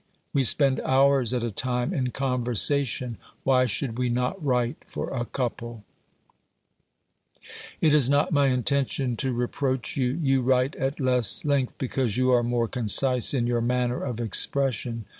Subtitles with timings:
[0.33, 5.25] We spend hours at a time in conversation, why should we not write for a
[5.25, 5.83] couple?
[7.79, 10.17] It is not my intention to reproach you.
[10.19, 15.05] You write at less length because you are more concise in your manner of expression.